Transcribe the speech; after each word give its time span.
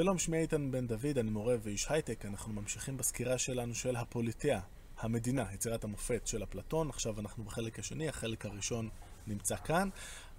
שלום, 0.00 0.18
שמי 0.18 0.36
איתן 0.36 0.70
בן 0.70 0.86
דוד, 0.86 1.18
אני 1.18 1.30
מורה 1.30 1.54
ואיש 1.62 1.90
הייטק. 1.90 2.24
אנחנו 2.24 2.52
ממשיכים 2.52 2.96
בסקירה 2.96 3.38
שלנו 3.38 3.74
של 3.74 3.96
הפוליטאה, 3.96 4.60
המדינה, 4.98 5.44
יצירת 5.54 5.84
המופת 5.84 6.26
של 6.26 6.42
אפלטון. 6.42 6.88
עכשיו 6.88 7.20
אנחנו 7.20 7.44
בחלק 7.44 7.78
השני, 7.78 8.08
החלק 8.08 8.46
הראשון 8.46 8.88
נמצא 9.26 9.56
כאן. 9.56 9.88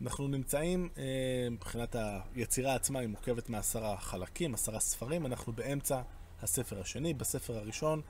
אנחנו 0.01 0.27
נמצאים, 0.27 0.89
אה, 0.97 1.03
מבחינת 1.51 1.95
היצירה 2.35 2.75
עצמה, 2.75 2.99
היא 2.99 3.07
מורכבת 3.07 3.49
מעשרה 3.49 3.97
חלקים, 3.97 4.53
עשרה 4.53 4.79
ספרים. 4.79 5.25
אנחנו 5.25 5.53
באמצע 5.53 6.01
הספר 6.41 6.81
השני. 6.81 7.13
בספר 7.13 7.57
הראשון 7.57 8.01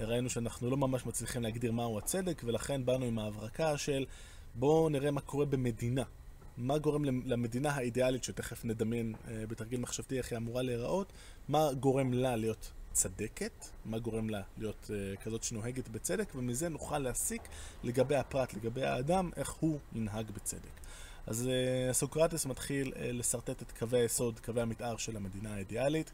אה, 0.00 0.04
ראינו 0.04 0.30
שאנחנו 0.30 0.70
לא 0.70 0.76
ממש 0.76 1.06
מצליחים 1.06 1.42
להגדיר 1.42 1.72
מהו 1.72 1.98
הצדק, 1.98 2.42
ולכן 2.44 2.84
באנו 2.84 3.04
עם 3.04 3.18
ההברקה 3.18 3.76
של 3.78 4.06
בואו 4.54 4.88
נראה 4.88 5.10
מה 5.10 5.20
קורה 5.20 5.46
במדינה. 5.46 6.04
מה 6.58 6.78
גורם 6.78 7.04
למדינה 7.04 7.70
האידיאלית, 7.70 8.24
שתכף 8.24 8.64
נדמיין 8.64 9.14
אה, 9.28 9.46
בתרגיל 9.46 9.80
מחשבתי 9.80 10.18
איך 10.18 10.32
היא 10.32 10.36
אמורה 10.36 10.62
להיראות, 10.62 11.12
מה 11.48 11.72
גורם 11.72 12.12
לה 12.12 12.36
להיות 12.36 12.72
צדקת, 12.92 13.66
מה 13.84 13.98
גורם 13.98 14.30
לה 14.30 14.42
להיות 14.58 14.90
אה, 14.94 15.16
כזאת 15.16 15.42
שנוהגת 15.42 15.88
בצדק, 15.88 16.32
ומזה 16.34 16.68
נוכל 16.68 16.98
להסיק 16.98 17.42
לגבי 17.84 18.16
הפרט, 18.16 18.54
לגבי 18.54 18.84
האדם, 18.84 19.30
איך 19.36 19.50
הוא 19.50 19.78
ינהג 19.94 20.30
בצדק. 20.30 20.80
אז 21.26 21.48
אה, 21.48 21.92
סוקרטס 21.92 22.46
מתחיל 22.46 22.92
לשרטט 22.96 23.62
את 23.62 23.72
קווי 23.78 24.00
היסוד, 24.00 24.40
קווי 24.40 24.62
המתאר 24.62 24.96
של 24.96 25.16
המדינה 25.16 25.54
האידיאלית, 25.54 26.10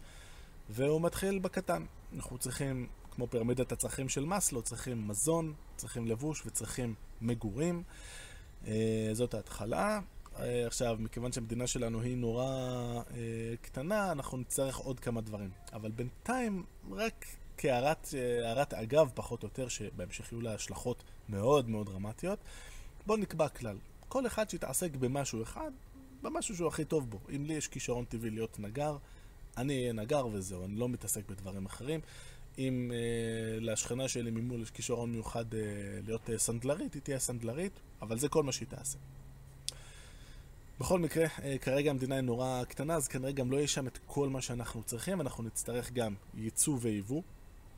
והוא 0.71 1.01
מתחיל 1.01 1.39
בקטן. 1.39 1.85
אנחנו 2.17 2.39
צריכים, 2.39 2.89
כמו 3.11 3.27
פירמידת 3.27 3.73
הצרכים 3.73 4.09
של 4.09 4.25
מאסלו, 4.25 4.63
צריכים 4.63 5.09
מזון, 5.09 5.55
צריכים 5.77 6.07
לבוש 6.07 6.43
וצריכים 6.47 6.95
מגורים. 7.21 7.83
זאת 9.13 9.35
ההתחלה. 9.35 10.01
אה, 10.39 10.67
עכשיו, 10.67 10.97
מכיוון 11.01 11.33
שהמדינה 11.33 11.67
שלנו 11.67 12.01
היא 12.01 12.17
נורא 12.17 12.45
אה, 12.45 13.55
קטנה, 13.61 14.13
אנחנו 14.13 14.39
נצטרך 14.39 14.77
עוד 14.77 15.01
כמה 15.01 15.21
דברים. 15.21 15.51
אבל 15.73 15.91
בינתיים, 15.91 16.65
רק 16.91 17.27
כהערת 17.57 18.75
אגב, 18.75 19.11
פחות 19.15 19.43
או 19.43 19.49
יותר, 19.49 19.69
שבהמשך 19.69 20.33
יהיו 20.33 20.41
לה 20.41 20.55
השלכות 20.55 21.05
מאוד 21.29 21.69
מאוד 21.69 21.87
דרמטיות, 21.87 22.39
בואו 23.07 23.19
נקבע 23.19 23.49
כלל. 23.49 23.77
כל 24.09 24.27
אחד 24.27 24.51
שיתעסק 24.51 24.97
במשהו 24.97 25.43
אחד, 25.43 25.71
במשהו 26.23 26.57
שהוא 26.57 26.69
הכי 26.69 26.85
טוב 26.85 27.11
בו. 27.11 27.19
אם 27.37 27.45
לי 27.45 27.55
יש 27.55 27.69
כישרון 27.69 28.05
טבעי 28.05 28.31
להיות 28.31 28.59
נגר, 28.59 28.97
אני 29.57 29.81
אהיה 29.81 29.93
נגר 29.93 30.27
וזהו, 30.27 30.65
אני 30.65 30.77
לא 30.77 30.89
מתעסק 30.89 31.31
בדברים 31.31 31.67
אחרים. 31.67 32.01
אם 32.59 32.93
אה, 32.95 33.61
לשכנה 33.61 34.09
שלי 34.09 34.31
ממול 34.31 34.63
יש 34.63 34.71
כישרון 34.71 35.13
מיוחד 35.13 35.55
אה, 35.55 35.61
להיות 36.07 36.31
אה, 36.31 36.39
סנדלרית, 36.39 36.95
היא 36.95 37.03
תהיה 37.03 37.19
סנדלרית, 37.19 37.81
אבל 38.03 38.19
זה 38.19 38.29
כל 38.29 38.43
מה 38.43 38.53
שהיא 38.53 38.69
תעשה. 38.69 38.99
בכל 40.81 40.99
מקרה, 40.99 41.27
אה, 41.43 41.57
כרגע 41.59 41.91
המדינה 41.91 42.15
היא 42.15 42.23
נורא 42.23 42.65
קטנה, 42.69 42.95
אז 42.95 43.09
כנראה 43.09 43.33
גם 43.33 43.51
לא 43.51 43.57
יהיה 43.57 43.69
שם 43.69 43.87
את 43.87 43.99
כל 44.07 44.29
מה 44.29 44.41
שאנחנו 44.41 44.83
צריכים, 44.83 45.21
אנחנו 45.21 45.45
נצטרך 45.45 45.93
גם 45.93 46.15
ייצוא 46.35 46.79
וייבוא, 46.81 47.23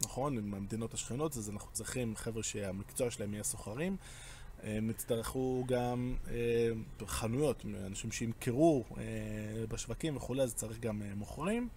נכון? 0.04 0.38
עם 0.38 0.54
המדינות 0.54 0.94
השכנות, 0.94 1.36
אז 1.36 1.50
אנחנו 1.50 1.72
צריכים 1.72 2.16
חבר'ה 2.16 2.42
שהמקצוע 2.42 3.10
שלהם 3.10 3.32
יהיה 3.32 3.44
סוחרים. 3.44 3.96
הם 4.62 4.90
יצטרכו 4.90 5.64
גם 5.68 6.14
אה, 6.28 6.68
חנויות, 7.06 7.64
אנשים 7.86 8.12
שימכרו 8.12 8.84
אה, 8.98 9.04
בשווקים 9.68 10.16
וכולי, 10.16 10.42
אז 10.42 10.54
צריך 10.54 10.80
גם 10.80 11.02
אה, 11.02 11.14
מוכרים, 11.14 11.68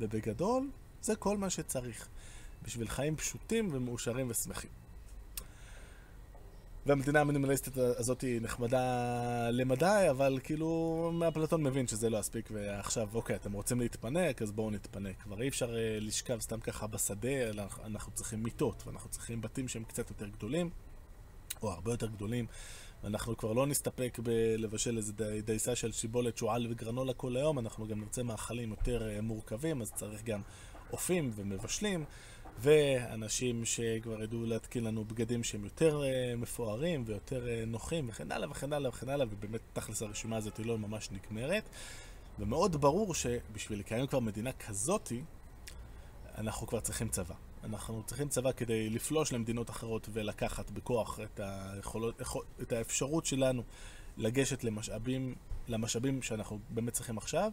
ובגדול, 0.00 0.70
זה 1.02 1.16
כל 1.16 1.36
מה 1.36 1.50
שצריך 1.50 2.08
בשביל 2.62 2.88
חיים 2.88 3.16
פשוטים 3.16 3.68
ומאושרים 3.72 4.30
ושמחים. 4.30 4.79
והמדינה 6.86 7.20
המינימליסטית 7.20 7.76
הזאת 7.76 8.20
היא 8.20 8.40
נחמדה 8.40 9.50
למדי, 9.50 10.06
אבל 10.10 10.38
כאילו, 10.42 11.12
אפלטון 11.28 11.62
מבין 11.62 11.86
שזה 11.86 12.10
לא 12.10 12.18
יספיק, 12.18 12.48
ועכשיו, 12.52 13.08
אוקיי, 13.14 13.36
אתם 13.36 13.52
רוצים 13.52 13.80
להתפנק, 13.80 14.42
אז 14.42 14.52
בואו 14.52 14.70
נתפנק. 14.70 15.22
כבר 15.22 15.42
אי 15.42 15.48
אפשר 15.48 15.76
אה, 15.76 15.98
לשכב 16.00 16.40
סתם 16.40 16.60
ככה 16.60 16.86
בשדה, 16.86 17.28
אלא 17.28 17.62
אנחנו 17.84 18.12
צריכים 18.12 18.42
מיטות, 18.42 18.82
ואנחנו 18.86 19.10
צריכים 19.10 19.40
בתים 19.40 19.68
שהם 19.68 19.84
קצת 19.84 20.10
יותר 20.10 20.26
גדולים, 20.26 20.70
או 21.62 21.70
הרבה 21.70 21.90
יותר 21.90 22.06
גדולים. 22.06 22.46
ואנחנו 23.04 23.36
כבר 23.36 23.52
לא 23.52 23.66
נסתפק 23.66 24.18
בלבשל 24.22 24.96
איזה 24.96 25.12
דייסה 25.44 25.76
של 25.76 25.92
שיבולת, 25.92 26.36
שועל 26.36 26.66
וגרנולה 26.70 27.12
כל 27.12 27.36
היום, 27.36 27.58
אנחנו 27.58 27.86
גם 27.86 28.00
נרצה 28.00 28.22
מאכלים 28.22 28.70
יותר 28.70 29.08
אה, 29.08 29.20
מורכבים, 29.20 29.82
אז 29.82 29.92
צריך 29.92 30.24
גם 30.24 30.40
אופים 30.92 31.30
ומבשלים. 31.34 32.04
ואנשים 32.58 33.64
שכבר 33.64 34.22
ידעו 34.22 34.46
להתקין 34.46 34.84
לנו 34.84 35.04
בגדים 35.04 35.44
שהם 35.44 35.64
יותר 35.64 36.00
uh, 36.00 36.36
מפוארים 36.36 37.02
ויותר 37.06 37.46
uh, 37.46 37.66
נוחים 37.66 38.08
וכן 38.08 38.32
הלאה 38.32 38.50
וכן 38.50 38.72
הלאה 38.72 38.88
וכן 38.90 39.08
הלאה, 39.08 39.26
ובאמת 39.30 39.60
תכלס 39.72 40.02
הרשימה 40.02 40.36
הזאת 40.36 40.56
היא 40.56 40.66
לא 40.66 40.78
ממש 40.78 41.08
נגמרת. 41.10 41.68
ומאוד 42.38 42.76
ברור 42.80 43.14
שבשביל 43.14 43.78
לקיים 43.78 44.06
כבר 44.06 44.20
מדינה 44.20 44.52
כזאתי, 44.52 45.22
אנחנו 46.38 46.66
כבר 46.66 46.80
צריכים 46.80 47.08
צבא. 47.08 47.34
אנחנו 47.64 48.02
צריכים 48.06 48.28
צבא 48.28 48.52
כדי 48.52 48.90
לפלוש 48.90 49.32
למדינות 49.32 49.70
אחרות 49.70 50.08
ולקחת 50.12 50.70
בכוח 50.70 51.20
את, 51.20 51.40
היכולות, 51.42 52.22
את 52.62 52.72
האפשרות 52.72 53.26
שלנו 53.26 53.62
לגשת 54.16 54.64
למשאבים, 54.64 55.34
למשאבים 55.68 56.22
שאנחנו 56.22 56.58
באמת 56.70 56.92
צריכים 56.92 57.18
עכשיו. 57.18 57.52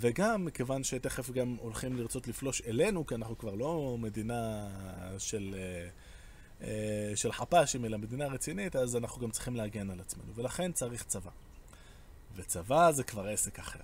וגם 0.00 0.44
מכיוון 0.44 0.84
שתכף 0.84 1.30
גם 1.30 1.56
הולכים 1.60 1.96
לרצות 1.96 2.28
לפלוש 2.28 2.62
אלינו, 2.66 3.06
כי 3.06 3.14
אנחנו 3.14 3.38
כבר 3.38 3.54
לא 3.54 3.96
מדינה 3.98 4.68
של, 5.18 5.54
אה, 5.58 5.88
אה, 6.66 7.16
של 7.16 7.32
חפ"שים, 7.32 7.84
אלא 7.84 7.98
מדינה 7.98 8.26
רצינית, 8.26 8.76
אז 8.76 8.96
אנחנו 8.96 9.22
גם 9.22 9.30
צריכים 9.30 9.56
להגן 9.56 9.90
על 9.90 10.00
עצמנו. 10.00 10.32
ולכן 10.34 10.72
צריך 10.72 11.04
צבא. 11.04 11.30
וצבא 12.36 12.92
זה 12.92 13.04
כבר 13.04 13.26
עסק 13.26 13.58
אחר. 13.58 13.80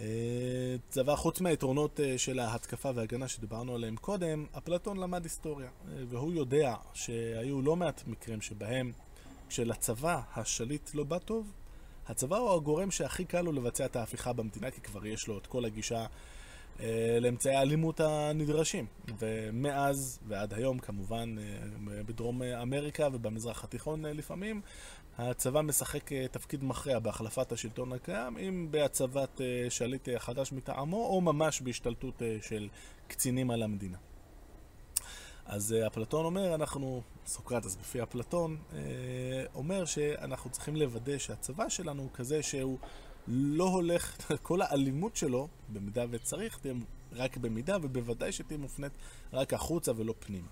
אה, 0.00 0.76
צבא, 0.88 1.16
חוץ 1.16 1.40
מהיתרונות 1.40 2.00
של 2.16 2.38
ההתקפה 2.38 2.90
וההגנה 2.94 3.28
שדיברנו 3.28 3.74
עליהם 3.74 3.96
קודם, 3.96 4.46
אפלטון 4.58 4.96
למד 4.96 5.22
היסטוריה, 5.22 5.70
והוא 6.08 6.32
יודע 6.32 6.74
שהיו 6.94 7.62
לא 7.62 7.76
מעט 7.76 8.02
מקרים 8.06 8.40
שבהם 8.40 8.92
כשלצבא 9.48 10.20
השליט 10.36 10.90
לא 10.94 11.04
בא 11.04 11.18
טוב, 11.18 11.52
הצבא 12.08 12.36
הוא 12.36 12.54
הגורם 12.54 12.90
שהכי 12.90 13.24
קל 13.24 13.40
לו 13.40 13.52
לבצע 13.52 13.84
את 13.84 13.96
ההפיכה 13.96 14.32
במדינה, 14.32 14.70
כי 14.70 14.80
כבר 14.80 15.06
יש 15.06 15.28
לו 15.28 15.38
את 15.38 15.46
כל 15.46 15.64
הגישה 15.64 16.06
אה, 16.80 17.18
לאמצעי 17.20 17.56
האלימות 17.56 18.00
הנדרשים. 18.00 18.86
ומאז 19.18 20.18
ועד 20.28 20.54
היום, 20.54 20.78
כמובן, 20.78 21.34
אה, 21.38 22.02
בדרום 22.06 22.42
אמריקה 22.42 23.08
ובמזרח 23.12 23.64
התיכון 23.64 24.06
אה, 24.06 24.12
לפעמים, 24.12 24.60
הצבא 25.18 25.60
משחק 25.60 26.12
אה, 26.12 26.26
תפקיד 26.30 26.64
מכריע 26.64 26.98
בהחלפת 26.98 27.52
השלטון 27.52 27.92
הקיים, 27.92 28.38
אם 28.38 28.66
בהצבת 28.70 29.40
אה, 29.40 29.70
שליט 29.70 30.08
אה, 30.08 30.18
חדש 30.18 30.52
מטעמו, 30.52 31.06
או 31.06 31.20
ממש 31.20 31.60
בהשתלטות 31.60 32.22
אה, 32.22 32.36
של 32.42 32.68
קצינים 33.08 33.50
על 33.50 33.62
המדינה. 33.62 33.96
אז 35.48 35.74
uh, 35.78 35.86
אפלטון 35.86 36.24
אומר, 36.24 36.54
אנחנו, 36.54 37.02
סוקרטס 37.26 37.76
בפי 37.76 38.02
אפלטון, 38.02 38.56
uh, 38.70 38.74
אומר 39.54 39.84
שאנחנו 39.84 40.50
צריכים 40.50 40.76
לוודא 40.76 41.18
שהצבא 41.18 41.68
שלנו 41.68 42.02
הוא 42.02 42.10
כזה 42.14 42.42
שהוא 42.42 42.78
לא 43.28 43.64
הולך, 43.64 44.16
כל 44.42 44.62
האלימות 44.62 45.16
שלו, 45.16 45.48
במידה 45.72 46.04
וצריך, 46.10 46.58
תהיה 46.58 46.74
רק 47.12 47.36
במידה, 47.36 47.76
ובוודאי 47.82 48.32
שתהיה 48.32 48.58
מופנית 48.58 48.92
רק 49.32 49.54
החוצה 49.54 49.92
ולא 49.96 50.14
פנימה. 50.18 50.48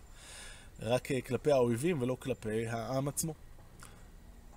רק 0.81 1.11
uh, 1.11 1.15
כלפי 1.27 1.53
האויבים 1.53 2.03
ולא 2.03 2.17
כלפי 2.21 2.67
העם 2.67 3.09
עצמו. 3.09 3.35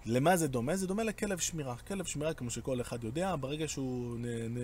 למה 0.06 0.38
זה 0.38 0.48
דומה? 0.48 0.76
זה 0.76 0.88
דומה 0.88 1.04
לכלב 1.04 1.38
שמירה. 1.38 1.76
כלב 1.78 2.06
שמירה, 2.06 2.34
כמו 2.34 2.50
שכל 2.50 2.82
אחד 2.82 3.04
יודע, 3.04 3.36
ברגע 3.36 3.68
שהוא 3.68 4.18
נ, 4.18 4.26
נ, 4.26 4.60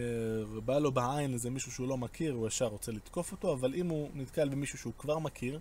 בא 0.65 0.79
לו 0.79 0.91
בעין 0.91 1.33
איזה 1.33 1.49
מישהו 1.49 1.71
שהוא 1.71 1.87
לא 1.87 1.97
מכיר, 1.97 2.33
הוא 2.33 2.47
ישר 2.47 2.65
רוצה 2.65 2.91
לתקוף 2.91 3.31
אותו, 3.31 3.53
אבל 3.53 3.73
אם 3.75 3.89
הוא 3.89 4.09
נתקל 4.13 4.49
במישהו 4.49 4.77
שהוא 4.77 4.93
כבר 4.97 5.19
מכיר, 5.19 5.59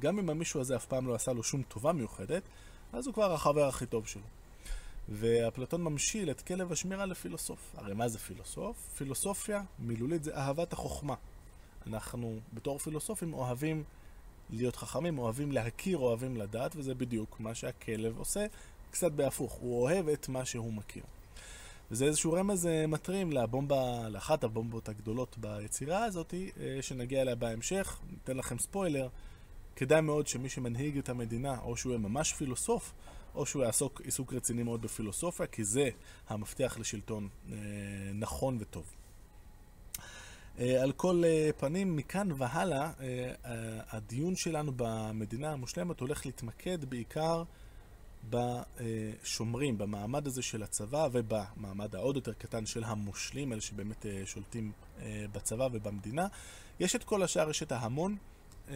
גם 0.00 0.18
אם 0.18 0.30
המישהו 0.30 0.60
הזה 0.60 0.76
אף 0.76 0.86
פעם 0.86 1.06
לא 1.06 1.14
עשה 1.14 1.32
לו 1.32 1.42
שום 1.42 1.62
טובה 1.62 1.92
מיוחדת, 1.92 2.42
אז 2.92 3.06
הוא 3.06 3.14
כבר 3.14 3.32
החבר 3.32 3.68
הכי 3.68 3.86
טוב 3.86 4.06
שלו. 4.06 4.22
ואפלטון 5.08 5.82
ממשיל 5.82 6.30
את 6.30 6.40
כלב 6.40 6.72
השמירה 6.72 7.06
לפילוסוף. 7.06 7.74
הרי 7.76 7.94
מה 7.94 8.08
זה 8.08 8.18
פילוסוף? 8.18 8.76
פילוסופיה 8.96 9.62
מילולית 9.78 10.24
זה 10.24 10.36
אהבת 10.36 10.72
החוכמה. 10.72 11.14
אנחנו 11.86 12.38
בתור 12.54 12.78
פילוסופים 12.78 13.34
אוהבים 13.34 13.84
להיות 14.50 14.76
חכמים, 14.76 15.18
אוהבים 15.18 15.52
להכיר, 15.52 15.98
אוהבים 15.98 16.36
לדעת, 16.36 16.76
וזה 16.76 16.94
בדיוק 16.94 17.40
מה 17.40 17.54
שהכלב 17.54 18.18
עושה 18.18 18.46
קצת 18.92 19.12
בהפוך, 19.12 19.52
הוא 19.52 19.82
אוהב 19.82 20.08
את 20.08 20.28
מה 20.28 20.44
שהוא 20.44 20.72
מכיר. 20.72 21.02
וזה 21.90 22.04
איזשהו 22.04 22.32
רמז 22.32 22.66
אה, 22.66 22.86
מטרים 22.86 23.32
לבומבה, 23.32 24.08
לאחת 24.08 24.44
הבומבות 24.44 24.88
הגדולות 24.88 25.38
ביצירה 25.38 26.04
הזאת, 26.04 26.34
אה, 26.34 26.82
שנגיע 26.82 27.22
אליה 27.22 27.34
בהמשך. 27.34 28.00
ניתן 28.10 28.36
לכם 28.36 28.58
ספוילר, 28.58 29.08
כדאי 29.76 30.00
מאוד 30.00 30.26
שמי 30.26 30.48
שמנהיג 30.48 30.98
את 30.98 31.08
המדינה, 31.08 31.58
או 31.58 31.76
שהוא 31.76 31.92
יהיה 31.92 31.98
ממש 31.98 32.32
פילוסוף, 32.32 32.92
או 33.34 33.46
שהוא 33.46 33.64
יעסוק 33.64 34.00
עיסוק 34.00 34.32
רציני 34.32 34.62
מאוד 34.62 34.82
בפילוסופיה, 34.82 35.46
כי 35.46 35.64
זה 35.64 35.88
המפתח 36.28 36.76
לשלטון 36.80 37.28
אה, 37.52 37.56
נכון 38.14 38.56
וטוב. 38.60 38.84
על 40.58 40.92
כל 40.92 41.22
פנים, 41.58 41.96
מכאן 41.96 42.28
והלאה, 42.36 42.90
הדיון 43.90 44.36
שלנו 44.36 44.72
במדינה 44.76 45.52
המושלמת 45.52 46.00
הולך 46.00 46.26
להתמקד 46.26 46.84
בעיקר 46.84 47.44
בשומרים, 48.30 49.78
במעמד 49.78 50.26
הזה 50.26 50.42
של 50.42 50.62
הצבא 50.62 51.08
ובמעמד 51.12 51.94
העוד 51.94 52.16
יותר 52.16 52.32
קטן 52.32 52.66
של 52.66 52.84
המושלים, 52.84 53.52
אלה 53.52 53.60
שבאמת 53.60 54.06
אה, 54.06 54.22
שולטים 54.24 54.72
אה, 55.00 55.24
בצבא 55.32 55.68
ובמדינה. 55.72 56.26
יש 56.80 56.96
את 56.96 57.04
כל 57.04 57.22
השאר, 57.22 57.50
יש 57.50 57.62
את 57.62 57.72
ההמון, 57.72 58.16
אה, 58.70 58.74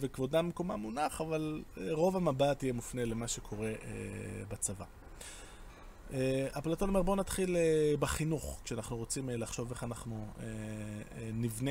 וכבודם 0.00 0.44
במקומם 0.46 0.80
מונח, 0.80 1.20
אבל 1.20 1.62
רוב 1.90 2.16
המבט 2.16 2.62
יהיה 2.62 2.72
מופנה 2.72 3.04
למה 3.04 3.28
שקורה 3.28 3.72
בצבא. 4.48 4.84
אפלטון 6.58 6.88
אומר 6.88 7.02
בואו 7.02 7.16
נתחיל 7.16 7.56
בחינוך, 7.98 8.60
כשאנחנו 8.64 8.96
רוצים 8.96 9.28
לחשוב 9.28 9.70
איך 9.70 9.84
אנחנו 9.84 10.26
נבנה 11.32 11.70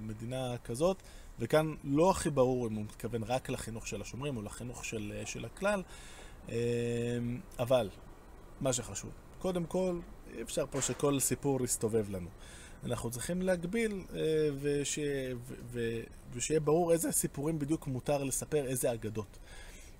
מדינה 0.00 0.58
כזאת, 0.64 1.02
וכאן 1.38 1.74
לא 1.84 2.10
הכי 2.10 2.30
ברור 2.30 2.66
אם 2.66 2.74
הוא 2.74 2.84
מתכוון 2.84 3.22
רק 3.22 3.50
לחינוך 3.50 3.86
של 3.86 4.00
השומרים 4.00 4.36
או 4.36 4.42
לחינוך 4.42 4.84
של, 4.84 5.22
של 5.24 5.44
הכלל, 5.44 5.82
אבל, 7.58 7.88
מה 8.60 8.72
שחשוב, 8.72 9.10
קודם 9.38 9.64
כל, 9.64 9.98
אי 10.36 10.42
אפשר 10.42 10.64
פה 10.70 10.80
שכל 10.80 11.20
סיפור 11.20 11.64
יסתובב 11.64 12.10
לנו. 12.10 12.28
אנחנו 12.84 13.10
צריכים 13.10 13.42
להגביל 13.42 14.04
אה, 14.14 14.20
וש... 14.60 14.98
ו... 15.72 16.00
ושיהיה 16.32 16.60
ברור 16.60 16.92
איזה 16.92 17.12
סיפורים 17.12 17.58
בדיוק 17.58 17.86
מותר 17.86 18.24
לספר, 18.24 18.66
איזה 18.66 18.92
אגדות. 18.92 19.38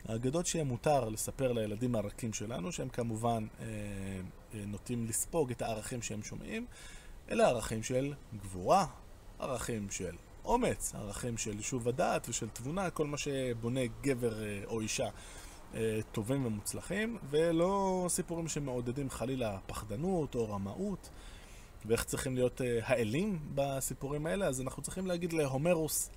האגדות 0.04 0.46
שיהיה 0.46 0.64
מותר 0.64 1.08
לספר 1.08 1.52
לילדים 1.52 1.94
הרכים 1.94 2.32
שלנו, 2.32 2.72
שהם 2.72 2.88
כמובן 2.88 3.46
אה, 3.60 3.66
אה, 4.54 4.64
נוטים 4.66 5.06
לספוג 5.06 5.50
את 5.50 5.62
הערכים 5.62 6.02
שהם 6.02 6.22
שומעים, 6.22 6.66
אלה 7.30 7.48
ערכים 7.48 7.82
של 7.82 8.14
גבורה, 8.42 8.86
ערכים 9.38 9.90
של 9.90 10.14
אומץ, 10.44 10.94
ערכים 10.94 11.38
של 11.38 11.56
יישוב 11.56 11.88
הדעת 11.88 12.28
ושל 12.28 12.48
תבונה, 12.48 12.90
כל 12.90 13.06
מה 13.06 13.16
שבונה 13.18 13.80
גבר 14.00 14.64
או 14.66 14.80
אישה 14.80 15.08
טובים 16.12 16.46
ומוצלחים, 16.46 17.18
ולא 17.30 18.06
סיפורים 18.08 18.48
שמעודדים 18.48 19.10
חלילה 19.10 19.58
פחדנות 19.66 20.34
או 20.34 20.50
רמאות, 20.50 21.10
ואיך 21.86 22.04
צריכים 22.04 22.34
להיות 22.34 22.60
אה, 22.60 22.78
האלים 22.82 23.38
בסיפורים 23.54 24.26
האלה, 24.26 24.46
אז 24.46 24.60
אנחנו 24.60 24.82
צריכים 24.82 25.06
להגיד 25.06 25.32
להומרוס, 25.32 26.10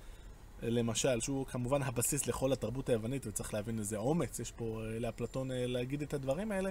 אה, 0.62 0.70
למשל, 0.70 1.20
שהוא 1.20 1.46
כמובן 1.46 1.82
הבסיס 1.82 2.26
לכל 2.26 2.52
התרבות 2.52 2.88
היוונית, 2.88 3.26
וצריך 3.26 3.54
להבין 3.54 3.78
איזה 3.78 3.96
אומץ 3.96 4.38
יש 4.38 4.52
פה 4.52 4.82
לאפלטון 5.00 5.50
להגיד 5.52 6.02
את 6.02 6.14
הדברים 6.14 6.52
האלה. 6.52 6.70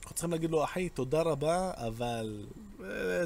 אנחנו 0.00 0.14
צריכים 0.14 0.30
להגיד 0.30 0.50
לו, 0.50 0.64
אחי, 0.64 0.88
תודה 0.88 1.22
רבה, 1.22 1.70
אבל 1.76 2.46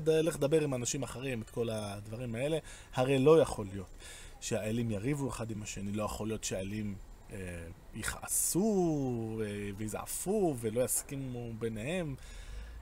לך 0.07 0.37
לדבר 0.37 0.61
עם 0.61 0.75
אנשים 0.75 1.03
אחרים 1.03 1.43
את 1.43 1.51
כל 1.51 1.71
הדברים 1.71 2.35
האלה. 2.35 2.59
הרי 2.95 3.19
לא 3.19 3.41
יכול 3.41 3.67
להיות 3.67 3.87
שהאלים 4.41 4.91
יריבו 4.91 5.29
אחד 5.29 5.51
עם 5.51 5.63
השני, 5.63 5.93
לא 5.93 6.05
יכול 6.05 6.29
להיות 6.29 6.45
שהאלים 6.45 6.95
אה, 6.95 7.10
יכעסו 7.95 9.41
אה, 9.43 9.71
ויזעפו 9.77 10.55
ולא 10.61 10.85
יסכימו 10.85 11.53
ביניהם, 11.59 12.15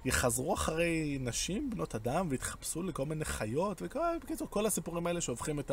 יחזרו 0.05 0.55
אחרי 0.55 1.19
נשים 1.21 1.71
בנות 1.71 1.95
אדם 1.95 2.27
ויתחפשו 2.31 2.83
לכל 2.83 3.07
מיני 3.07 3.25
חיות, 3.25 3.83
ובקיצור, 3.83 4.49
כל 4.51 4.67
הסיפורים 4.67 5.07
האלה 5.07 5.21
שהופכים 5.21 5.61
את 5.61 5.71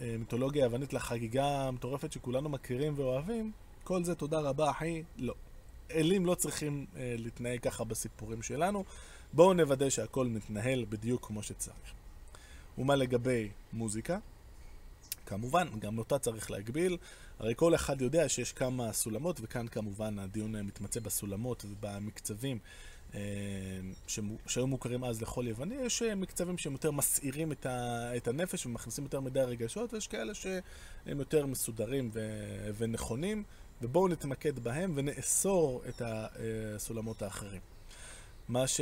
המיתולוגיה 0.00 0.62
אה, 0.62 0.66
היוונית 0.66 0.92
לחגיגה 0.92 1.46
המטורפת 1.46 2.12
שכולנו 2.12 2.48
מכירים 2.48 2.92
ואוהבים, 2.96 3.52
כל 3.84 4.04
זה 4.04 4.14
תודה 4.14 4.40
רבה 4.40 4.70
אחי, 4.70 5.02
לא. 5.16 5.34
אלים 5.90 6.26
לא 6.26 6.34
צריכים 6.34 6.86
להתנהג 6.96 7.60
ככה 7.60 7.84
בסיפורים 7.84 8.42
שלנו. 8.42 8.84
בואו 9.32 9.52
נוודא 9.52 9.90
שהכל 9.90 10.26
מתנהל 10.26 10.84
בדיוק 10.88 11.26
כמו 11.26 11.42
שצריך. 11.42 11.94
ומה 12.78 12.96
לגבי 12.96 13.48
מוזיקה? 13.72 14.18
כמובן, 15.32 15.68
גם 15.78 15.98
אותה 15.98 16.18
צריך 16.18 16.50
להגביל. 16.50 16.96
הרי 17.38 17.54
כל 17.56 17.74
אחד 17.74 18.00
יודע 18.00 18.28
שיש 18.28 18.52
כמה 18.52 18.92
סולמות, 18.92 19.40
וכאן 19.42 19.68
כמובן 19.68 20.18
הדיון 20.18 20.56
מתמצא 20.56 21.00
בסולמות 21.00 21.64
ובמקצבים 21.64 22.58
אה, 23.14 23.20
שהיו 24.46 24.66
מוכרים 24.66 25.04
אז 25.04 25.22
לכל 25.22 25.44
יווני. 25.48 25.74
יש 25.74 26.02
אה, 26.02 26.14
מקצבים 26.14 26.58
שהם 26.58 26.72
יותר 26.72 26.90
מסעירים 26.90 27.52
את 28.16 28.28
הנפש 28.28 28.66
ומכניסים 28.66 29.04
יותר 29.04 29.20
מדי 29.20 29.40
רגשות, 29.40 29.94
ויש 29.94 30.06
כאלה 30.06 30.34
שהם 30.34 31.18
יותר 31.18 31.46
מסודרים 31.46 32.10
ונכונים, 32.78 33.42
ובואו 33.82 34.08
נתמקד 34.08 34.58
בהם 34.58 34.92
ונאסור 34.94 35.82
את 35.88 36.02
הסולמות 36.04 37.22
האחרים. 37.22 37.71
מה 38.48 38.66
ש... 38.66 38.80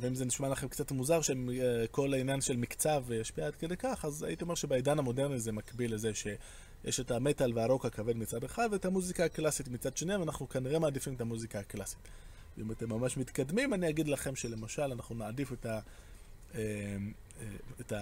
ואם 0.00 0.14
זה 0.14 0.24
נשמע 0.24 0.48
לכם 0.48 0.68
קצת 0.68 0.92
מוזר 0.92 1.20
שכל 1.20 2.14
העניין 2.14 2.40
של 2.40 2.56
מקצב 2.56 3.04
ישפיע 3.12 3.46
עד 3.46 3.56
כדי 3.56 3.76
כך, 3.76 4.04
אז 4.04 4.22
הייתי 4.22 4.44
אומר 4.44 4.54
שבעידן 4.54 4.98
המודרני 4.98 5.38
זה 5.38 5.52
מקביל 5.52 5.94
לזה 5.94 6.14
שיש 6.14 7.00
את 7.00 7.10
המטאל 7.10 7.52
והרוק 7.54 7.86
הכבד 7.86 8.16
מצד 8.16 8.44
אחד 8.44 8.68
ואת 8.72 8.84
המוזיקה 8.84 9.24
הקלאסית 9.24 9.68
מצד 9.68 9.96
שני, 9.96 10.16
ואנחנו 10.16 10.48
כנראה 10.48 10.78
מעדיפים 10.78 11.14
את 11.14 11.20
המוזיקה 11.20 11.60
הקלאסית. 11.60 11.98
ואם 12.58 12.72
אתם 12.72 12.88
ממש 12.88 13.16
מתקדמים, 13.16 13.74
אני 13.74 13.88
אגיד 13.88 14.08
לכם 14.08 14.36
שלמשל 14.36 14.82
אנחנו 14.82 15.14
נעדיף 15.14 15.52
את 15.52 15.66
ה... 15.66 15.80
אה, 16.54 16.60
אה, 17.40 17.46
את 17.80 17.92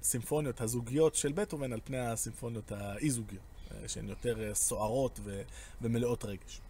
הסימפוניות 0.00 0.60
הזוגיות 0.60 1.14
של 1.14 1.32
בטהובן 1.32 1.72
על 1.72 1.80
פני 1.84 1.98
הסימפוניות 1.98 2.72
האי-זוגיות, 2.72 3.42
אה, 3.70 3.88
שהן 3.88 4.08
יותר 4.08 4.54
סוערות 4.54 5.20
ומלאות 5.82 6.24
רגש. 6.24 6.60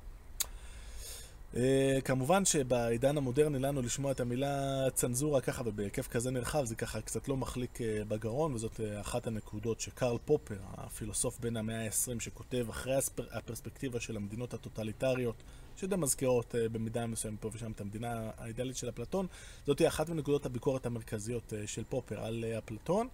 Uh, 1.54 1.56
כמובן 2.04 2.44
שבעידן 2.44 3.16
המודרני 3.16 3.58
לנו 3.58 3.82
לשמוע 3.82 4.12
את 4.12 4.20
המילה 4.20 4.86
צנזורה 4.94 5.40
ככה 5.40 5.62
ובהיקף 5.66 6.08
כזה 6.08 6.30
נרחב 6.30 6.64
זה 6.64 6.74
ככה 6.74 7.00
קצת 7.00 7.28
לא 7.28 7.36
מחליק 7.36 7.78
uh, 7.78 8.04
בגרון 8.08 8.54
וזאת 8.54 8.80
uh, 8.80 9.00
אחת 9.00 9.26
הנקודות 9.26 9.80
שקרל 9.80 10.18
פופר, 10.24 10.56
הפילוסוף 10.74 11.38
בין 11.40 11.56
המאה 11.56 11.84
ה-20 11.84 12.20
שכותב 12.20 12.66
אחרי 12.70 12.94
הספר, 12.94 13.24
הפרספקטיבה 13.32 14.00
של 14.00 14.16
המדינות 14.16 14.54
הטוטליטריות 14.54 15.34
שדי 15.76 15.96
מזכירות 15.96 16.54
uh, 16.54 16.68
במידה 16.72 17.06
מסוימת 17.06 17.40
פה 17.40 17.50
ושם 17.52 17.72
את 17.72 17.80
המדינה 17.80 18.30
האידאלית 18.38 18.76
של 18.76 18.88
אפלטון 18.88 19.26
זאת 19.66 19.82
אחת 19.88 20.08
מנקודות 20.08 20.46
הביקורת 20.46 20.86
המרכזיות 20.86 21.52
uh, 21.52 21.66
של 21.66 21.84
פופר 21.88 22.20
על 22.20 22.44
uh, 22.44 22.58
אפלטון 22.58 23.08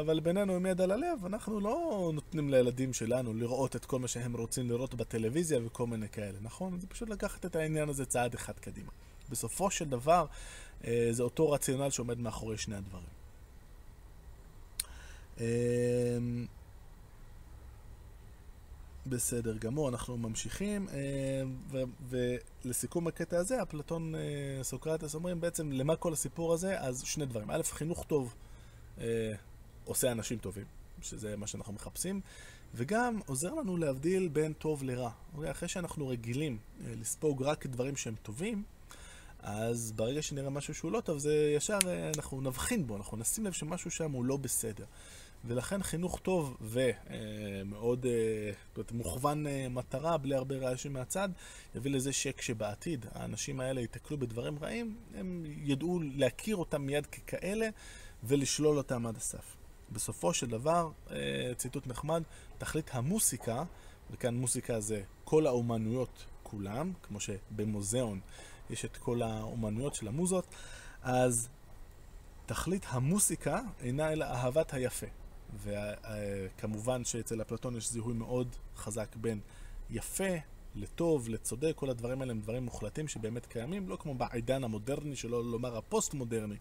אבל 0.00 0.20
בינינו, 0.20 0.56
עם 0.56 0.66
יד 0.66 0.80
על 0.80 0.90
הלב, 0.90 1.26
אנחנו 1.26 1.60
לא 1.60 2.10
נותנים 2.14 2.50
לילדים 2.50 2.92
שלנו 2.92 3.34
לראות 3.34 3.76
את 3.76 3.84
כל 3.84 3.98
מה 3.98 4.08
שהם 4.08 4.36
רוצים 4.36 4.70
לראות 4.70 4.94
בטלוויזיה 4.94 5.58
וכל 5.66 5.86
מיני 5.86 6.08
כאלה, 6.08 6.38
נכון? 6.42 6.80
זה 6.80 6.86
פשוט 6.86 7.08
לקחת 7.08 7.46
את 7.46 7.56
העניין 7.56 7.88
הזה 7.88 8.04
צעד 8.06 8.34
אחד 8.34 8.52
קדימה. 8.52 8.90
בסופו 9.30 9.70
של 9.70 9.88
דבר, 9.88 10.26
אה, 10.84 11.08
זה 11.10 11.22
אותו 11.22 11.50
רציונל 11.50 11.90
שעומד 11.90 12.18
מאחורי 12.18 12.58
שני 12.58 12.76
הדברים. 12.76 13.06
אה, 15.40 15.46
בסדר 19.06 19.56
גמור, 19.56 19.88
אנחנו 19.88 20.16
ממשיכים, 20.16 20.88
ולסיכום 22.64 23.06
הקטע 23.06 23.38
הזה, 23.38 23.62
אפלטון 23.62 24.14
סוקרטס 24.62 25.14
אומרים 25.14 25.40
בעצם 25.40 25.72
למה 25.72 25.96
כל 25.96 26.12
הסיפור 26.12 26.52
הזה, 26.52 26.80
אז 26.80 27.02
שני 27.02 27.26
דברים. 27.26 27.50
א', 27.50 27.62
חינוך 27.62 28.04
טוב. 28.04 28.34
אה, 29.00 29.32
עושה 29.84 30.12
אנשים 30.12 30.38
טובים, 30.38 30.64
שזה 31.02 31.36
מה 31.36 31.46
שאנחנו 31.46 31.72
מחפשים, 31.72 32.20
וגם 32.74 33.20
עוזר 33.26 33.54
לנו 33.54 33.76
להבדיל 33.76 34.28
בין 34.28 34.52
טוב 34.52 34.82
לרע. 34.82 35.10
אוקיי? 35.34 35.50
אחרי 35.50 35.68
שאנחנו 35.68 36.08
רגילים 36.08 36.58
אה, 36.86 36.92
לספוג 37.00 37.42
רק 37.42 37.66
דברים 37.66 37.96
שהם 37.96 38.14
טובים, 38.22 38.62
אז 39.42 39.92
ברגע 39.96 40.22
שנראה 40.22 40.50
משהו 40.50 40.74
שהוא 40.74 40.92
לא 40.92 41.00
טוב, 41.00 41.18
זה 41.18 41.52
ישר 41.56 41.78
אה, 41.86 42.10
אנחנו 42.16 42.40
נבחין 42.40 42.86
בו, 42.86 42.96
אנחנו 42.96 43.16
נשים 43.16 43.46
לב 43.46 43.52
שמשהו 43.52 43.90
שם 43.90 44.12
הוא 44.12 44.24
לא 44.24 44.36
בסדר. 44.36 44.84
ולכן 45.44 45.82
חינוך 45.82 46.20
טוב 46.22 46.56
ומאוד 46.60 48.06
מוכוון 48.92 49.46
מטרה, 49.70 50.18
בלי 50.18 50.34
הרבה 50.34 50.56
רעשים 50.56 50.92
מהצד, 50.92 51.28
יביא 51.74 51.90
לזה 51.90 52.12
שכשבעתיד 52.12 53.06
האנשים 53.12 53.60
האלה 53.60 53.80
ייתקלו 53.80 54.18
בדברים 54.18 54.58
רעים, 54.58 54.96
הם 55.14 55.44
ידעו 55.46 56.00
להכיר 56.14 56.56
אותם 56.56 56.82
מיד 56.82 57.06
ככאלה 57.06 57.68
ולשלול 58.24 58.78
אותם 58.78 59.06
עד 59.06 59.16
הסף. 59.16 59.56
בסופו 59.92 60.34
של 60.34 60.46
דבר, 60.46 60.90
אה, 61.10 61.16
ציטוט 61.56 61.86
נחמד, 61.86 62.22
תכלית 62.58 62.90
המוסיקה, 62.92 63.64
וכאן 64.10 64.34
מוסיקה 64.34 64.80
זה 64.80 65.02
כל 65.24 65.46
האומנויות 65.46 66.26
כולם, 66.42 66.92
כמו 67.02 67.20
שבמוזיאון 67.20 68.20
יש 68.70 68.84
את 68.84 68.96
כל 68.96 69.22
האומנויות 69.22 69.94
של 69.94 70.08
המוזות, 70.08 70.46
אז 71.02 71.48
תכלית 72.46 72.86
המוסיקה 72.88 73.60
אינה 73.80 74.12
אלא 74.12 74.24
אהבת 74.24 74.74
היפה. 74.74 75.06
וכמובן 75.62 77.04
שאצל 77.04 77.42
אפלטון 77.42 77.76
יש 77.76 77.90
זיהוי 77.90 78.14
מאוד 78.14 78.56
חזק 78.76 79.16
בין 79.16 79.40
יפה 79.90 80.34
לטוב, 80.74 81.28
לצודק, 81.28 81.72
כל 81.76 81.90
הדברים 81.90 82.20
האלה 82.20 82.32
הם 82.32 82.40
דברים 82.40 82.64
מוחלטים 82.64 83.08
שבאמת 83.08 83.46
קיימים, 83.46 83.88
לא 83.88 83.96
כמו 83.96 84.14
בעידן 84.14 84.64
המודרני, 84.64 85.16
שלא 85.16 85.44
לומר 85.44 85.76
הפוסט-מודרני, 85.76 86.56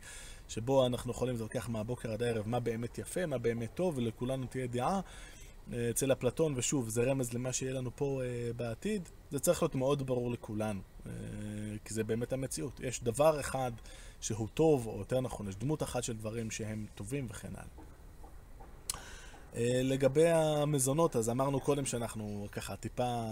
שבו 0.48 0.86
אנחנו 0.86 1.12
יכולים 1.12 1.36
להתווכח 1.36 1.70
מהבוקר 1.70 2.12
עד 2.12 2.24
הערב 2.24 2.48
מה 2.48 2.60
באמת 2.60 2.98
יפה, 2.98 3.26
מה 3.26 3.38
באמת 3.38 3.70
טוב, 3.74 3.98
ולכולנו 3.98 4.48
תהיה 4.48 4.68
דעה. 4.68 5.02
אצל 5.90 6.12
אפלטון, 6.12 6.54
ושוב, 6.58 6.90
זה 6.90 7.04
רמז 7.04 7.34
למה 7.34 7.54
שיהיה 7.54 7.74
לנו 7.74 7.92
פה 7.96 8.22
uh, 8.22 8.54
בעתיד, 8.54 9.10
זה 9.32 9.40
צריך 9.40 9.62
להיות 9.62 9.76
מאוד 9.76 10.06
ברור 10.06 10.32
לכולנו, 10.32 10.82
uh, 10.82 11.10
כי 11.86 11.94
זה 11.94 12.04
באמת 12.04 12.34
המציאות. 12.34 12.80
יש 12.80 13.04
דבר 13.04 13.40
אחד 13.40 13.72
שהוא 14.22 14.48
טוב, 14.54 14.88
או 14.88 15.00
יותר 15.00 15.22
נכון, 15.22 15.48
יש 15.48 15.56
דמות 15.56 15.84
אחת 15.84 16.04
של 16.04 16.14
דברים 16.14 16.52
שהם 16.52 16.86
טובים 16.96 17.28
וכן 17.30 17.48
הלאה. 17.56 17.91
לגבי 19.60 20.30
המזונות, 20.30 21.16
אז 21.16 21.30
אמרנו 21.30 21.60
קודם 21.60 21.86
שאנחנו 21.86 22.48
ככה 22.52 22.76
טיפה, 22.76 23.24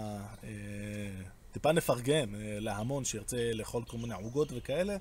טיפה 1.52 1.72
נפרגן 1.72 2.30
להמון 2.36 3.04
שירצה 3.04 3.52
לאכול 3.54 3.84
כל 3.84 3.96
מיני 3.96 4.14
עוגות 4.14 4.48
וכאלה, 4.56 4.96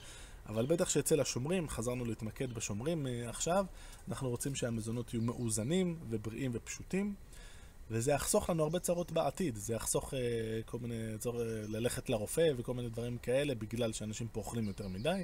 אבל 0.49 0.65
בטח 0.65 0.89
שאצל 0.89 1.19
השומרים, 1.19 1.69
חזרנו 1.69 2.05
להתמקד 2.05 2.53
בשומרים 2.53 3.07
עכשיו, 3.27 3.65
אנחנו 4.07 4.29
רוצים 4.29 4.55
שהמזונות 4.55 5.13
יהיו 5.13 5.21
מאוזנים 5.21 5.95
ובריאים 6.09 6.51
ופשוטים. 6.53 7.13
וזה 7.91 8.11
יחסוך 8.11 8.49
לנו 8.49 8.63
הרבה 8.63 8.79
צרות 8.79 9.11
בעתיד, 9.11 9.55
זה 9.55 9.73
יחסוך 9.73 10.13
אה, 10.13 10.19
כל 10.65 10.77
מיני, 10.81 11.17
צור, 11.19 11.41
אה, 11.41 11.45
ללכת 11.67 12.09
לרופא 12.09 12.51
וכל 12.57 12.73
מיני 12.73 12.89
דברים 12.89 13.17
כאלה, 13.17 13.55
בגלל 13.55 13.93
שאנשים 13.93 14.27
פה 14.27 14.39
אוכלים 14.39 14.67
יותר 14.67 14.87
מדי. 14.87 15.23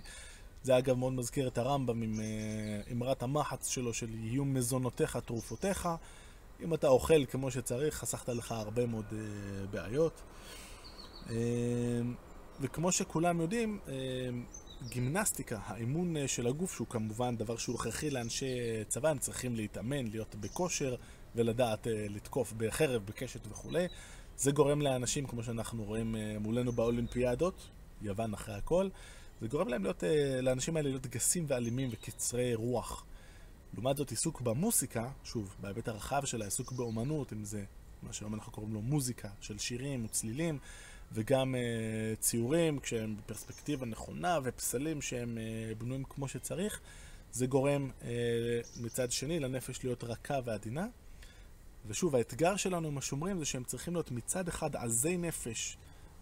זה 0.65 0.77
אגב 0.77 0.97
מאוד 0.97 1.13
מזכיר 1.13 1.47
את 1.47 1.57
הרמב"ם 1.57 2.01
עם 2.01 2.19
אה, 2.19 2.91
אמרת 2.91 3.23
המחץ 3.23 3.67
שלו, 3.67 3.93
של 3.93 4.09
יהיו 4.13 4.45
מזונותיך 4.45 5.17
תרופותיך. 5.17 5.89
אם 6.63 6.73
אתה 6.73 6.87
אוכל 6.87 7.25
כמו 7.25 7.51
שצריך, 7.51 7.95
חסכת 7.95 8.29
לך 8.29 8.51
הרבה 8.51 8.85
מאוד 8.85 9.05
אה, 9.11 9.67
בעיות. 9.71 10.21
אה, 11.29 11.35
וכמו 12.61 12.91
שכולם 12.91 13.41
יודעים, 13.41 13.79
אה, 13.87 13.93
גימנסטיקה, 14.89 15.59
האימון 15.65 16.17
אה, 16.17 16.27
של 16.27 16.47
הגוף, 16.47 16.75
שהוא 16.75 16.87
כמובן 16.87 17.37
דבר 17.37 17.57
שהוא 17.57 17.75
הכרחי 17.75 18.09
לאנשי 18.09 18.57
צבא, 18.87 19.09
הם 19.09 19.17
צריכים 19.17 19.55
להתאמן, 19.55 20.07
להיות 20.07 20.35
בכושר, 20.35 20.95
ולדעת 21.35 21.87
uh, 21.87 21.89
לתקוף 22.09 22.53
בחרב, 22.57 23.05
בקשת 23.05 23.47
וכולי. 23.49 23.87
זה 24.37 24.51
גורם 24.51 24.81
לאנשים, 24.81 25.27
כמו 25.27 25.43
שאנחנו 25.43 25.83
רואים 25.83 26.15
uh, 26.15 26.39
מולנו 26.39 26.71
באולימפיאדות, 26.71 27.69
יוון 28.01 28.33
אחרי 28.33 28.55
הכל, 28.55 28.89
זה 29.41 29.47
גורם 29.47 29.67
להם 29.67 29.83
להיות, 29.83 30.03
uh, 30.03 30.41
לאנשים 30.41 30.77
האלה 30.77 30.89
להיות 30.89 31.07
גסים 31.07 31.45
ואלימים 31.47 31.89
וקצרי 31.91 32.55
רוח. 32.55 33.05
לעומת 33.73 33.97
זאת, 33.97 34.09
עיסוק 34.09 34.41
במוסיקה, 34.41 35.09
שוב, 35.23 35.55
בהיבט 35.61 35.87
הרחב 35.87 36.25
של 36.25 36.41
העיסוק 36.41 36.71
באומנות, 36.71 37.33
אם 37.33 37.45
זה 37.45 37.63
מה 38.03 38.13
שהיום 38.13 38.33
אנחנו 38.33 38.51
קוראים 38.51 38.73
לו 38.73 38.81
מוזיקה, 38.81 39.29
של 39.41 39.57
שירים 39.57 40.05
וצלילים, 40.05 40.59
וגם 41.11 41.55
uh, 41.55 42.21
ציורים, 42.21 42.79
כשהם 42.79 43.15
בפרספקטיבה 43.17 43.85
נכונה, 43.85 44.39
ופסלים 44.43 45.01
שהם 45.01 45.37
uh, 45.37 45.79
בנויים 45.79 46.03
כמו 46.03 46.27
שצריך, 46.27 46.79
זה 47.31 47.47
גורם 47.47 47.89
uh, 48.01 48.05
מצד 48.81 49.11
שני 49.11 49.39
לנפש 49.39 49.83
להיות 49.83 50.03
רכה 50.03 50.39
ועדינה, 50.45 50.87
ושוב, 51.87 52.15
האתגר 52.15 52.55
שלנו 52.55 52.87
עם 52.87 52.97
השומרים 52.97 53.39
זה 53.39 53.45
שהם 53.45 53.63
צריכים 53.63 53.93
להיות 53.93 54.11
מצד 54.11 54.47
אחד 54.47 54.75
עזי 54.75 55.17
נפש 55.17 55.77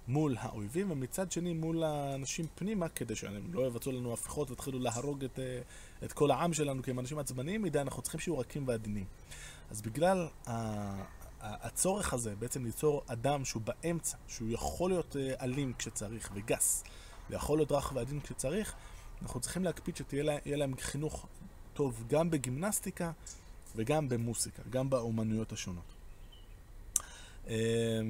מול 0.07 0.35
האויבים, 0.39 0.91
ומצד 0.91 1.31
שני 1.31 1.53
מול 1.53 1.83
האנשים 1.83 2.45
פנימה, 2.55 2.89
כדי 2.89 3.15
שהם 3.15 3.53
לא 3.53 3.67
יבצעו 3.67 3.91
לנו 3.91 4.13
הפיכות 4.13 4.49
ויתחילו 4.49 4.79
להרוג 4.79 5.23
את, 5.23 5.39
אה, 5.39 5.61
את 6.03 6.13
כל 6.13 6.31
העם 6.31 6.53
שלנו, 6.53 6.83
כי 6.83 6.91
הם 6.91 6.99
אנשים 6.99 7.19
עצבניים 7.19 7.61
מדי, 7.61 7.81
אנחנו 7.81 8.01
צריכים 8.01 8.19
שיהיו 8.19 8.37
רכים 8.37 8.67
ועדינים. 8.67 9.05
אז 9.71 9.81
בגלל 9.81 10.27
הצורך 11.41 12.13
הזה, 12.13 12.35
בעצם 12.35 12.65
ליצור 12.65 13.03
אדם 13.07 13.45
שהוא 13.45 13.61
באמצע, 13.61 14.17
שהוא 14.27 14.49
יכול 14.51 14.91
להיות 14.91 15.15
אה, 15.15 15.33
אלים 15.41 15.73
כשצריך 15.77 16.31
וגס, 16.33 16.83
ויכול 17.29 17.57
להיות 17.57 17.71
רך 17.71 17.91
ועדין 17.95 18.19
כשצריך, 18.19 18.73
אנחנו 19.21 19.39
צריכים 19.39 19.63
להקפיד 19.63 19.95
שתהיה 19.95 20.23
לה, 20.23 20.37
להם 20.45 20.73
חינוך 20.79 21.27
טוב 21.73 22.03
גם 22.07 22.29
בגימנסטיקה 22.29 23.11
וגם 23.75 24.09
במוסיקה, 24.09 24.61
גם 24.69 24.89
באומנויות 24.89 25.51
השונות. 25.51 26.02
אמ, 27.47 27.53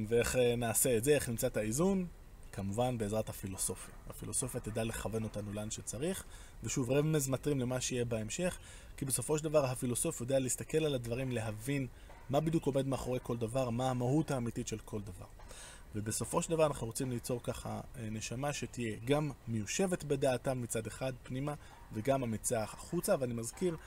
ואיך 0.07 0.35
אה, 0.35 0.55
נעשה 0.55 0.97
את 0.97 1.03
זה, 1.03 1.11
איך 1.11 1.29
נמצא 1.29 1.47
את 1.47 1.57
האיזון? 1.57 2.07
כמובן 2.51 2.97
בעזרת 2.97 3.29
הפילוסופיה. 3.29 3.93
הפילוסופיה 4.09 4.61
תדע 4.61 4.83
לכוון 4.83 5.23
אותנו 5.23 5.53
לאן 5.53 5.71
שצריך, 5.71 6.23
ושוב, 6.63 6.91
רמז 6.91 7.29
מטרים 7.29 7.59
למה 7.59 7.81
שיהיה 7.81 8.05
בהמשך, 8.05 8.57
כי 8.97 9.05
בסופו 9.05 9.37
של 9.37 9.43
דבר 9.43 9.65
הפילוסוף 9.65 10.21
יודע 10.21 10.39
להסתכל 10.39 10.85
על 10.85 10.95
הדברים, 10.95 11.31
להבין 11.31 11.87
מה 12.29 12.39
בדיוק 12.39 12.65
עומד 12.65 12.87
מאחורי 12.87 13.19
כל 13.23 13.37
דבר, 13.37 13.69
מה 13.69 13.89
המהות 13.89 14.31
האמיתית 14.31 14.67
של 14.67 14.79
כל 14.85 15.01
דבר. 15.01 15.25
ובסופו 15.95 16.41
של 16.41 16.49
דבר 16.49 16.65
אנחנו 16.65 16.87
רוצים 16.87 17.11
ליצור 17.11 17.43
ככה 17.43 17.81
אה, 17.97 18.09
נשמה 18.11 18.53
שתהיה 18.53 18.97
גם 19.05 19.31
מיושבת 19.47 20.03
בדעתם 20.03 20.61
מצד 20.61 20.87
אחד 20.87 21.13
פנימה, 21.23 21.53
וגם 21.93 22.23
אמיצה 22.23 22.63
החוצה, 22.63 23.15
ואני 23.19 23.33
מזכיר 23.33 23.77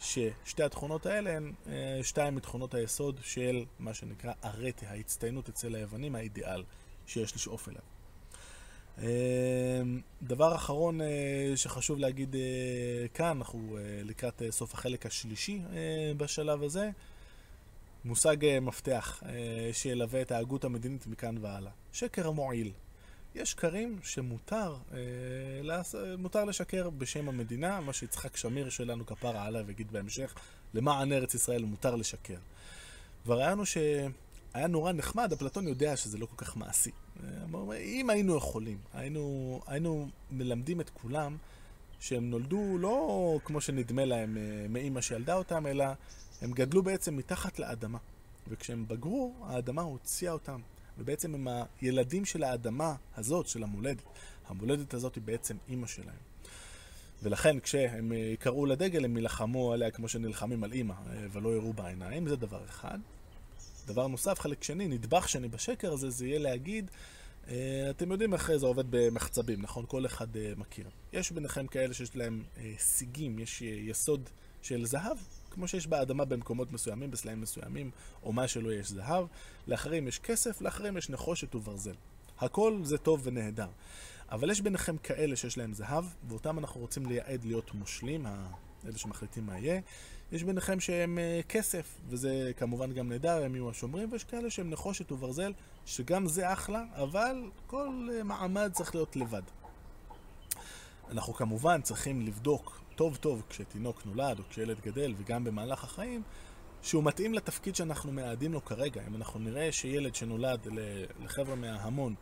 ששתי 0.00 0.62
התכונות 0.62 1.06
האלה 1.06 1.36
הן 1.36 1.52
אה, 1.68 2.00
שתיים 2.02 2.34
מתכונות 2.34 2.74
היסוד 2.74 3.20
של 3.22 3.64
מה 3.78 3.94
שנקרא 3.94 4.32
ארטה, 4.44 4.86
ההצטיינות 4.88 5.48
אצל 5.48 5.74
היוונים, 5.74 6.14
האידיאל 6.14 6.64
שיש 7.06 7.34
לשאוף 7.36 7.68
אליו. 7.68 7.80
אה, 8.98 9.82
דבר 10.22 10.54
אחרון 10.54 11.00
אה, 11.00 11.06
שחשוב 11.56 11.98
להגיד 11.98 12.36
כאן, 13.14 13.26
אנחנו 13.26 13.78
לקראת 14.04 14.42
סוף 14.50 14.74
החלק 14.74 15.06
השלישי 15.06 15.60
בשלב 16.16 16.62
הזה, 16.62 16.90
מושג 18.04 18.36
מפתח 18.60 19.22
שילווה 19.72 20.22
את 20.22 20.32
ההגות 20.32 20.64
המדינית 20.64 21.06
מכאן 21.06 21.38
והלאה. 21.40 21.72
שקר 21.92 22.28
המועיל. 22.28 22.72
יש 23.36 23.50
שקרים 23.50 23.98
שמותר 24.02 24.76
אה, 24.92 26.16
מותר 26.18 26.44
לשקר 26.44 26.90
בשם 26.90 27.28
המדינה, 27.28 27.80
מה 27.80 27.92
שיצחק 27.92 28.36
שמיר 28.36 28.70
שלנו 28.70 29.06
כפרה 29.06 29.44
עליו 29.44 29.70
יגיד 29.70 29.92
בהמשך, 29.92 30.34
למען 30.74 31.12
ארץ 31.12 31.34
ישראל 31.34 31.64
מותר 31.64 31.96
לשקר. 31.96 32.38
והרעיון 33.26 33.58
הוא 33.58 33.64
שהיה 33.64 34.66
נורא 34.68 34.92
נחמד, 34.92 35.32
אפלטון 35.32 35.68
יודע 35.68 35.96
שזה 35.96 36.18
לא 36.18 36.26
כל 36.26 36.44
כך 36.44 36.56
מעשי. 36.56 36.90
אם 37.80 38.10
היינו 38.10 38.36
יכולים, 38.36 38.78
היינו, 38.94 39.60
היינו 39.66 40.08
מלמדים 40.30 40.80
את 40.80 40.90
כולם 40.90 41.36
שהם 42.00 42.30
נולדו 42.30 42.78
לא 42.78 43.38
כמו 43.44 43.60
שנדמה 43.60 44.04
להם 44.04 44.36
אה, 44.36 44.66
מאימא 44.68 45.00
שילדה 45.00 45.34
אותם, 45.34 45.66
אלא 45.66 45.84
הם 46.42 46.52
גדלו 46.52 46.82
בעצם 46.82 47.16
מתחת 47.16 47.58
לאדמה. 47.58 47.98
וכשהם 48.48 48.88
בגרו, 48.88 49.34
האדמה 49.42 49.82
הוציאה 49.82 50.32
אותם 50.32 50.60
ובעצם 50.98 51.34
הם 51.34 51.48
הילדים 51.80 52.24
של 52.24 52.42
האדמה 52.42 52.94
הזאת, 53.16 53.48
של 53.48 53.62
המולדת. 53.62 54.02
המולדת 54.48 54.94
הזאת 54.94 55.14
היא 55.14 55.22
בעצם 55.22 55.56
אימא 55.68 55.86
שלהם. 55.86 56.16
ולכן 57.22 57.60
כשהם 57.60 58.12
אה, 58.12 58.34
קראו 58.38 58.66
לדגל 58.66 59.04
הם 59.04 59.16
יילחמו 59.16 59.72
עליה 59.72 59.90
כמו 59.90 60.08
שנלחמים 60.08 60.64
על 60.64 60.72
אימא, 60.72 60.92
אה, 60.92 61.26
ולא 61.32 61.48
יראו 61.48 61.72
בעיניים, 61.72 62.28
זה 62.28 62.36
דבר 62.36 62.64
אחד. 62.64 62.98
דבר 63.86 64.06
נוסף, 64.06 64.40
חלק 64.40 64.62
שני, 64.62 64.88
נדבך 64.88 65.28
שני 65.28 65.48
בשקר 65.48 65.92
הזה, 65.92 66.10
זה 66.10 66.26
יהיה 66.26 66.38
להגיד, 66.38 66.90
אה, 67.48 67.86
אתם 67.90 68.10
יודעים 68.10 68.34
איך 68.34 68.52
זה 68.56 68.66
עובד 68.66 68.84
במחצבים, 68.90 69.62
נכון? 69.62 69.84
כל 69.88 70.06
אחד 70.06 70.26
מכיר. 70.56 70.86
יש 71.12 71.32
ביניכם 71.32 71.66
כאלה 71.66 71.94
שיש 71.94 72.16
להם 72.16 72.42
סיגים, 72.78 73.38
יש 73.38 73.62
יסוד 73.62 74.28
של 74.62 74.86
זהב, 74.86 75.16
כמו 75.56 75.68
שיש 75.68 75.86
באדמה 75.86 76.24
במקומות 76.24 76.72
מסוימים, 76.72 77.10
בסלעים 77.10 77.40
מסוימים, 77.40 77.90
או 78.22 78.32
מה 78.32 78.48
שלא 78.48 78.72
יש 78.72 78.88
זהב. 78.88 79.26
לאחרים 79.66 80.08
יש 80.08 80.18
כסף, 80.18 80.60
לאחרים 80.60 80.96
יש 80.96 81.10
נחושת 81.10 81.54
וברזל. 81.54 81.94
הכל 82.38 82.80
זה 82.82 82.98
טוב 82.98 83.20
ונהדר. 83.24 83.68
אבל 84.30 84.50
יש 84.50 84.60
ביניכם 84.60 84.96
כאלה 84.96 85.36
שיש 85.36 85.58
להם 85.58 85.72
זהב, 85.72 86.04
ואותם 86.28 86.58
אנחנו 86.58 86.80
רוצים 86.80 87.06
לייעד 87.06 87.44
להיות 87.44 87.74
מושלים, 87.74 88.26
אלה 88.86 88.98
שמחליטים 88.98 89.46
מה 89.46 89.58
יהיה. 89.58 89.80
יש 90.32 90.42
ביניכם 90.42 90.80
שהם 90.80 91.18
uh, 91.18 91.46
כסף, 91.46 91.94
וזה 92.08 92.50
כמובן 92.56 92.92
גם 92.92 93.08
נהדר, 93.08 93.44
הם 93.44 93.54
יהיו 93.54 93.70
השומרים, 93.70 94.12
ויש 94.12 94.24
כאלה 94.24 94.50
שהם 94.50 94.70
נחושת 94.70 95.12
וברזל, 95.12 95.52
שגם 95.86 96.28
זה 96.28 96.52
אחלה, 96.52 96.84
אבל 96.94 97.50
כל 97.66 98.08
uh, 98.20 98.22
מעמד 98.22 98.70
צריך 98.72 98.94
להיות 98.94 99.16
לבד. 99.16 99.42
אנחנו 101.10 101.34
כמובן 101.34 101.82
צריכים 101.82 102.20
לבדוק 102.20 102.85
טוב 102.96 103.16
טוב 103.16 103.42
כשתינוק 103.48 104.06
נולד 104.06 104.38
או 104.38 104.44
כשילד 104.50 104.80
גדל 104.80 105.14
וגם 105.16 105.44
במהלך 105.44 105.84
החיים, 105.84 106.22
שהוא 106.82 107.04
מתאים 107.04 107.34
לתפקיד 107.34 107.74
שאנחנו 107.74 108.12
מייעדים 108.12 108.52
לו 108.52 108.64
כרגע. 108.64 109.02
אם 109.08 109.16
אנחנו 109.16 109.40
נראה 109.40 109.72
שילד 109.72 110.14
שנולד 110.14 110.68
לחבר'ה 111.24 111.54
מההמון 111.54 112.14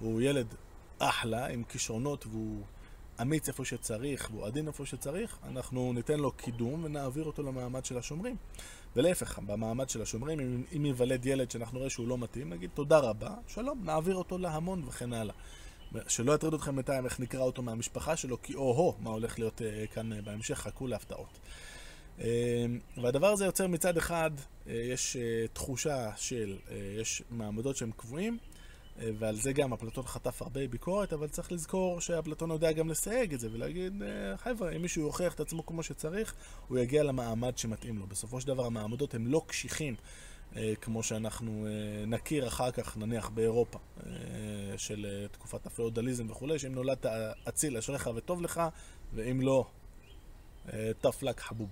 הוא 0.00 0.20
ילד 0.22 0.54
אחלה, 0.98 1.46
עם 1.46 1.64
כישרונות 1.64 2.26
והוא 2.26 2.62
אמיץ 3.22 3.48
איפה 3.48 3.64
שצריך 3.64 4.28
והוא 4.32 4.46
עדין 4.46 4.66
איפה 4.68 4.86
שצריך, 4.86 5.38
אנחנו 5.44 5.92
ניתן 5.92 6.18
לו 6.18 6.32
קידום 6.32 6.84
ונעביר 6.84 7.24
אותו 7.24 7.42
למעמד 7.42 7.84
של 7.84 7.98
השומרים. 7.98 8.36
ולהפך, 8.96 9.38
במעמד 9.38 9.88
של 9.88 10.02
השומרים, 10.02 10.40
אם, 10.40 10.62
אם 10.76 10.86
ייוולד 10.86 11.26
ילד 11.26 11.50
שאנחנו 11.50 11.78
נראה 11.78 11.90
שהוא 11.90 12.08
לא 12.08 12.18
מתאים, 12.18 12.50
נגיד 12.52 12.70
תודה 12.74 12.98
רבה, 12.98 13.34
שלום, 13.46 13.84
נעביר 13.84 14.16
אותו 14.16 14.38
להמון 14.38 14.82
וכן 14.86 15.12
הלאה. 15.12 15.34
שלא 16.08 16.32
יטריד 16.32 16.54
אתכם 16.54 16.76
בינתיים 16.76 17.04
איך 17.04 17.20
נקרא 17.20 17.40
אותו 17.40 17.62
מהמשפחה 17.62 18.16
שלו, 18.16 18.42
כי 18.42 18.54
או-הו, 18.54 18.94
מה 19.00 19.10
הולך 19.10 19.38
להיות 19.38 19.60
uh, 19.60 19.94
כאן 19.94 20.12
uh, 20.12 20.16
בהמשך, 20.24 20.54
חכו 20.54 20.86
להפתעות. 20.86 21.38
Uh, 22.18 22.22
והדבר 23.02 23.26
הזה 23.26 23.44
יוצר 23.44 23.66
מצד 23.66 23.96
אחד, 23.96 24.30
uh, 24.36 24.70
יש 24.70 25.16
uh, 25.16 25.54
תחושה 25.54 26.10
של, 26.16 26.56
uh, 26.66 26.72
יש 27.00 27.22
מעמדות 27.30 27.76
שהם 27.76 27.90
קבועים, 27.96 28.38
uh, 28.38 29.00
ועל 29.18 29.36
זה 29.36 29.52
גם 29.52 29.72
אפלטון 29.72 30.06
חטף 30.06 30.42
הרבה 30.42 30.68
ביקורת, 30.68 31.12
אבל 31.12 31.28
צריך 31.28 31.52
לזכור 31.52 32.00
שאפלטון 32.00 32.50
יודע 32.50 32.72
גם 32.72 32.88
לסייג 32.88 33.34
את 33.34 33.40
זה 33.40 33.48
ולהגיד, 33.52 34.02
uh, 34.02 34.36
חבר'ה, 34.36 34.70
אם 34.70 34.82
מישהו 34.82 35.02
יוכיח 35.02 35.34
את 35.34 35.40
עצמו 35.40 35.66
כמו 35.66 35.82
שצריך, 35.82 36.34
הוא 36.68 36.78
יגיע 36.78 37.02
למעמד 37.02 37.58
שמתאים 37.58 37.98
לו. 37.98 38.06
בסופו 38.06 38.40
של 38.40 38.46
דבר 38.46 38.66
המעמדות 38.66 39.14
הם 39.14 39.26
לא 39.26 39.42
קשיחים. 39.46 39.94
אה, 40.56 40.74
כמו 40.80 41.02
שאנחנו 41.02 41.66
אה, 41.66 42.06
נכיר 42.06 42.46
אחר 42.46 42.70
כך, 42.70 42.96
נניח 42.96 43.28
באירופה, 43.28 43.78
אה, 44.06 44.12
של 44.76 45.26
תקופת 45.32 45.66
הפאודליזם 45.66 46.30
וכולי, 46.30 46.58
שאם 46.58 46.74
נולדת 46.74 47.06
אציל, 47.48 47.76
אשריך 47.76 48.10
וטוב 48.16 48.42
לך, 48.42 48.62
ואם 49.14 49.40
לא, 49.40 49.66
tough 51.02 51.22
luck 51.22 51.40
חבוב. 51.40 51.68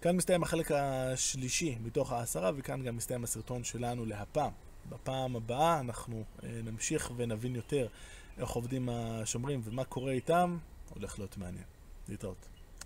כאן 0.00 0.16
מסתיים 0.16 0.42
החלק 0.42 0.72
השלישי 0.72 1.76
מתוך 1.80 2.12
העשרה, 2.12 2.50
וכאן 2.56 2.82
גם 2.82 2.96
מסתיים 2.96 3.24
הסרטון 3.24 3.64
שלנו 3.64 4.06
להפעם. 4.06 4.52
בפעם 4.88 5.36
הבאה 5.36 5.80
אנחנו 5.80 6.24
נמשיך 6.42 7.10
ונבין 7.16 7.54
יותר 7.56 7.88
איך 8.38 8.50
עובדים 8.50 8.88
השומרים 8.88 9.60
ומה 9.64 9.84
קורה 9.84 10.12
איתם, 10.12 10.58
הולך 10.94 11.18
להיות 11.18 11.36
מעניין. 11.36 11.64
להתראות. 12.08 12.49